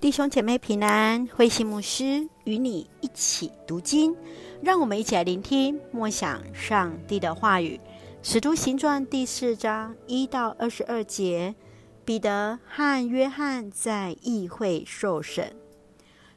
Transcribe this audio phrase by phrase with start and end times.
[0.00, 4.16] 弟兄姐妹平安，慧馨牧师与你一起读经，
[4.62, 7.78] 让我们一起来聆听默想上帝的话语。
[8.22, 11.54] 使徒行传第四章一到二十二节，
[12.02, 15.54] 彼得和约翰在议会受审。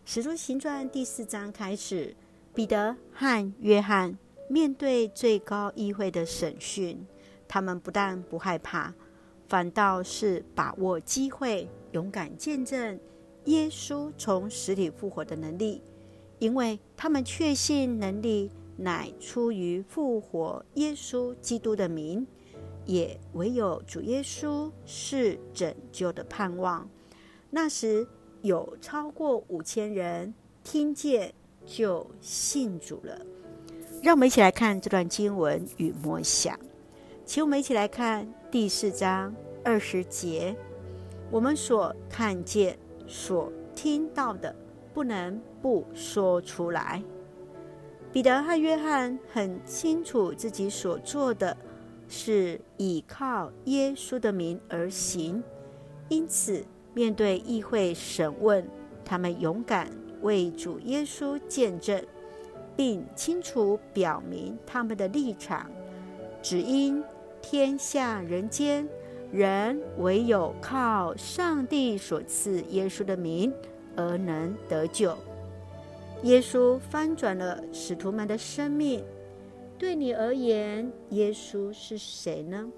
[0.04, 2.14] 使徒行传第四章开始，
[2.54, 4.18] 彼得和约翰
[4.50, 7.08] 面对最高议会的审讯，
[7.48, 8.94] 他们不但不害怕，
[9.48, 13.00] 反倒是把握机会，勇敢见证。
[13.46, 15.82] 耶稣从死里复活的能力，
[16.40, 22.26] 因为他们确信能力乃出于复活耶稣基督的名，
[22.86, 26.90] 也唯有主耶稣是拯救的盼望。
[27.50, 28.08] 那时
[28.42, 30.34] 有超过五千人
[30.64, 31.34] 听见
[31.66, 33.20] 就信主了。
[34.02, 36.58] 让我们一起来看这段经文与默想，
[37.26, 40.56] 请我们一起来看第四章二十节，
[41.30, 42.78] 我们所看见。
[43.08, 44.56] 所听到的
[44.94, 47.04] 不能不说出来。
[48.12, 51.58] 彼得和约翰很清楚自己所做的
[52.08, 55.44] 是依靠耶稣的名而行，
[56.10, 58.68] 因此面对议会审问，
[59.04, 59.90] 他们勇敢
[60.22, 62.06] 为主耶稣见证，
[62.76, 65.72] 并清楚表明他们的立场，
[66.42, 67.04] 只因
[67.42, 68.88] 天下人间。
[69.34, 73.52] 人唯有靠上帝所赐耶稣的名
[73.96, 75.18] 而能得救。
[76.22, 79.04] 耶稣翻转了使徒们的生命。
[79.80, 82.72] 对你而言，耶稣是谁呢？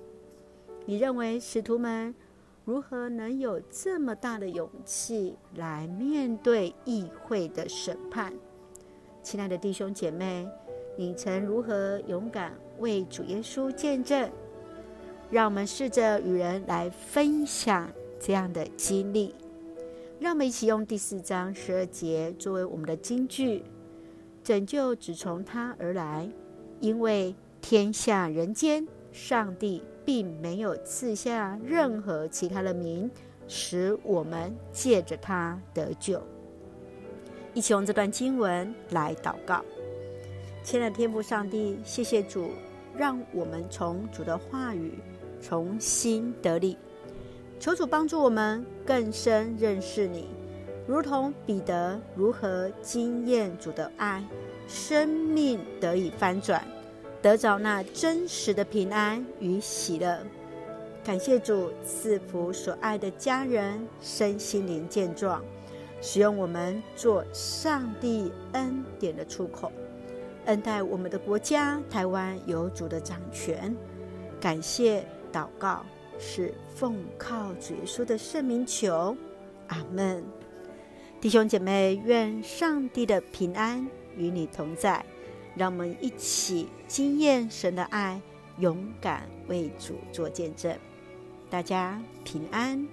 [0.86, 2.16] 你认为使徒们
[2.64, 8.34] 如何能有这么大的勇气来面对议会的审判？
[9.22, 10.48] 亲爱的弟兄姐妹，
[10.98, 14.32] 你曾如何勇敢为主耶稣见证？
[15.36, 17.92] 让我们试着与人来分享
[18.22, 19.36] 这样的经历。
[20.18, 23.62] 让我们一起用第四章十二节作为我们的金句：
[24.42, 26.26] 拯救只从他而来，
[26.80, 33.12] 因为天下人间，上帝并没有赐下任何其他的名，
[33.46, 36.24] 使我们借着他得救。
[37.54, 39.62] 一起用这段经文来祷告。
[40.64, 42.52] 亲爱的天父上帝，谢谢主，
[42.96, 44.94] 让我们从主的话语。
[45.42, 46.78] 重新得力，
[47.60, 50.28] 求主帮助我们更深认识你，
[50.88, 54.24] 如同彼得如何经验主的爱，
[54.68, 56.66] 生命得以翻转，
[57.22, 60.20] 得着那真实的平安与喜乐。
[61.04, 65.44] 感谢主赐福所爱的家人身心灵健壮，
[66.02, 69.72] 使用我们做上帝恩典的出口，
[70.46, 73.76] 恩待我们的国家台湾有主的掌权。
[74.42, 75.06] 感谢。
[75.36, 75.84] 祷告
[76.18, 79.18] 是奉靠主耶稣的圣名求，
[79.68, 80.24] 阿门。
[81.20, 83.86] 弟兄姐妹，愿上帝的平安
[84.16, 85.04] 与你同在。
[85.58, 88.22] 让我们一起经验神的爱，
[88.60, 90.74] 勇敢为主做见证。
[91.50, 92.88] 大家平安。